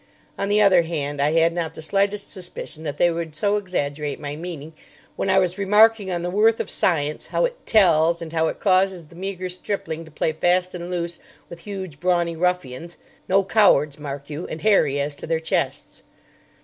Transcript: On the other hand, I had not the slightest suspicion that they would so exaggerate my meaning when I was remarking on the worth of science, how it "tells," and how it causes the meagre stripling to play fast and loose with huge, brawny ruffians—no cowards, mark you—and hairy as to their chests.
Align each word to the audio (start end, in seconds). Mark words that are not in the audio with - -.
On 0.35 0.49
the 0.49 0.63
other 0.63 0.81
hand, 0.81 1.21
I 1.21 1.33
had 1.33 1.53
not 1.53 1.75
the 1.75 1.81
slightest 1.83 2.31
suspicion 2.31 2.81
that 2.85 2.97
they 2.97 3.11
would 3.11 3.35
so 3.35 3.55
exaggerate 3.57 4.19
my 4.19 4.35
meaning 4.35 4.73
when 5.15 5.29
I 5.29 5.37
was 5.37 5.59
remarking 5.59 6.09
on 6.09 6.23
the 6.23 6.31
worth 6.31 6.59
of 6.59 6.71
science, 6.71 7.27
how 7.27 7.45
it 7.45 7.67
"tells," 7.67 8.19
and 8.19 8.33
how 8.33 8.47
it 8.47 8.57
causes 8.59 9.05
the 9.05 9.15
meagre 9.15 9.47
stripling 9.49 10.03
to 10.05 10.09
play 10.09 10.31
fast 10.33 10.73
and 10.73 10.89
loose 10.89 11.19
with 11.51 11.59
huge, 11.59 11.99
brawny 11.99 12.35
ruffians—no 12.35 13.43
cowards, 13.43 13.99
mark 13.99 14.27
you—and 14.27 14.61
hairy 14.61 14.99
as 14.99 15.13
to 15.17 15.27
their 15.27 15.39
chests. 15.39 16.01